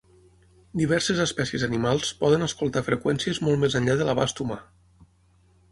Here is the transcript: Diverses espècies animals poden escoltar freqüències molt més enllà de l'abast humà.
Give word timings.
Diverses 0.79 1.21
espècies 1.25 1.65
animals 1.67 2.09
poden 2.23 2.47
escoltar 2.49 2.85
freqüències 2.89 3.43
molt 3.49 3.65
més 3.65 3.79
enllà 3.83 3.99
de 4.03 4.09
l'abast 4.11 4.45
humà. 4.47 4.61